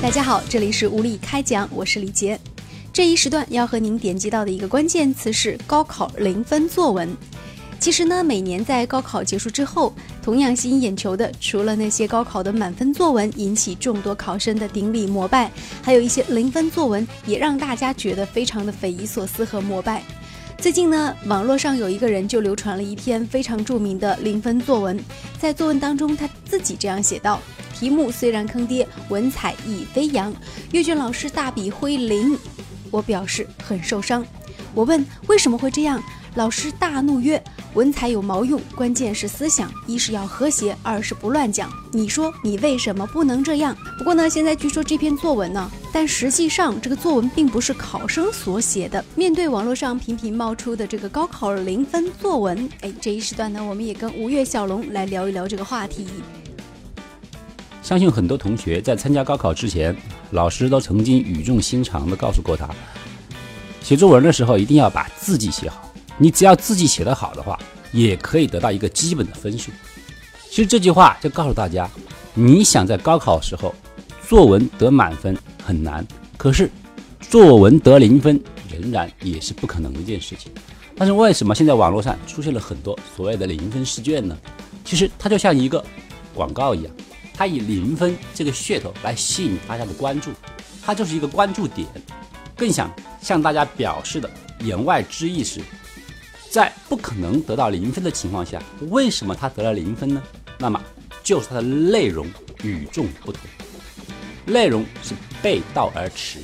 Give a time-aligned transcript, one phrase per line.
[0.00, 2.38] 大家好，这里是无理开讲，我是李杰。
[2.92, 7.14] 这一时段要和您点击到的一个关键词是高考零分作文。
[7.80, 9.92] 其实呢，每年在高考结束之后，
[10.22, 15.50] 同样吸引眼球的，除了那些高考的满分作文引起众多考生的顶礼膜拜，
[15.82, 20.04] 还有一些零分作文也让大家觉得非常的匪夷所思和膜拜。
[20.60, 24.98] 最近呢，网络上有一个人就流传了一篇非常著名的零分作文，
[25.38, 27.40] 在作文当中他自己这样写道：
[27.72, 30.34] 题目虽然坑爹，文采亦飞扬，
[30.72, 32.36] 阅卷老师大笔挥零，
[32.90, 34.26] 我表示很受伤。
[34.74, 36.02] 我问为什么会这样，
[36.34, 37.40] 老师大怒曰。
[37.74, 38.60] 文采有毛用？
[38.74, 41.70] 关键是思想，一是要和谐，二是不乱讲。
[41.92, 43.76] 你说你为什么不能这样？
[43.96, 49.04] 不过呢，现在据说这篇作文呢，但实际上这个作文并不是考生所写的。
[49.16, 56.06] 面对网络上频频冒出的这个高考零分作文，哎，这一时段呢，我们也跟吴越小龙来聊一聊这个话题。
[57.82, 59.92] 相信很多同学在参加高考之前，
[60.30, 62.68] 老师都曾经语重心长地告诉过他，
[63.82, 65.92] 写作文的时候一定要把字迹写好。
[66.16, 67.58] 你只要字迹写得好的话，
[67.90, 69.72] 也可以得到一个基本的分数。
[70.48, 71.90] 其实这句话就告诉大家，
[72.34, 73.74] 你想在高考时候
[74.28, 75.36] 作文得满分
[75.68, 76.02] 很难，
[76.38, 76.70] 可是
[77.20, 80.50] 作文得零分仍然也是不可能的一件事情。
[80.96, 84.34] 但是为什么现在网络上出现了很多所谓的零分试卷呢？
[84.82, 85.84] 其实它就像一个
[86.34, 86.94] 广告一样，
[87.34, 90.30] 它以零分这个噱头来吸引大家的关注，
[90.82, 91.86] 它就是一个关注点。
[92.56, 95.60] 更想向大家表示的言外之意是。
[96.50, 100.22] 在不可能得到零分的情况下，为什么他得了零分呢？
[100.58, 100.82] 那么
[101.22, 102.26] 就是它的内容
[102.62, 103.42] 与众不同，
[104.48, 106.40] 内容是背道而驰。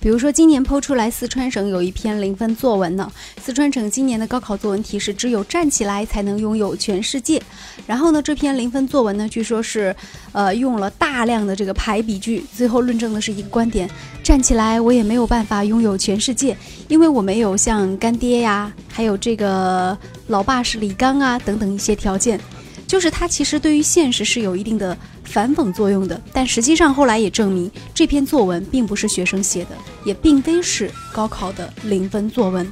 [0.00, 3.10] 比如说，今年抛出来四川省有一篇零分作文呢。
[3.42, 7.42] 四川省今年的高考作文题是“只有站起来才能拥有全世界”。
[7.84, 9.94] 然后呢，这篇零分作文呢，据说是，
[10.30, 13.90] 呃，用了大量的这个排比句，最后论证的是一个观点：
[14.22, 16.56] 站起来我也没有办法拥有全世界，
[16.86, 22.38] 因为我没有像干爹呀，还有这个老爸是李刚啊等等一些条件。
[22.88, 29.70] 就是它其实对于现实是有一定的反讽作用的，但实际上后来也证明这篇作文并不是学生写的，
[30.04, 32.66] 也并非是高考的零分作文。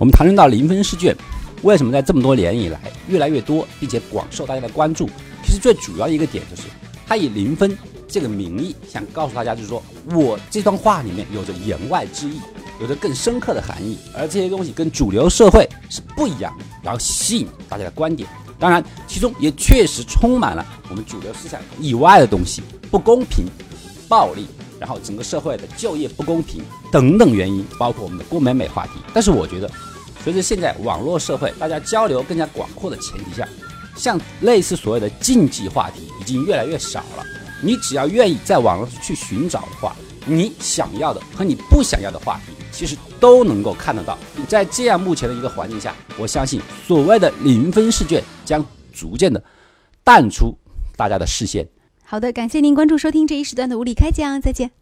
[0.00, 1.16] 我们谈论到零分试卷，
[1.62, 5.08] 为什么在这么多年以来越来越多，并且广受大家的关注？
[5.44, 6.62] 其实最主要一个点就是，
[7.06, 7.78] 它以零分
[8.08, 12.40] 这个名义想告诉大家，就是说我这段话里面有着言外之意，
[12.80, 18.28] 有着更深刻的含义，而这些东西跟主流社会是不一样，然后吸引大家的观点。
[18.60, 23.46] 当然，其中也确实充满了我们主流思想以外的东西，不公平、
[24.06, 24.46] 暴力，
[24.78, 26.62] 然后整个社会的就业不公平
[26.92, 28.92] 等等原因，包括我们的郭美美话题。
[29.14, 29.70] 但是我觉得，
[30.22, 33.48] 随着现在网络社会大家交流更加广阔的前提下，
[33.96, 37.24] 像类似所谓的禁忌话题已经越来越少了。
[37.62, 39.96] 你只要愿意在网络上去寻找的话，
[40.26, 42.52] 你想要的和你不想要的话题。
[42.80, 44.18] 其实都能够看得到，
[44.48, 49.44] 在这样目前的一个环境下，我相信所谓的零分试卷将逐渐的
[50.02, 50.56] 淡出
[50.96, 51.68] 大家的视线。
[52.02, 54.79] 好的，感谢您关注收听这一时段的无理开讲，再见。